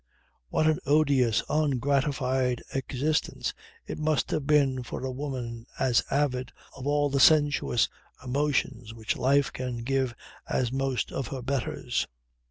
[0.49, 3.53] What an odious, ungratified existence
[3.85, 7.87] it must have been for a woman as avid of all the sensuous
[8.25, 10.15] emotions which life can give
[10.49, 12.07] as most of her betters.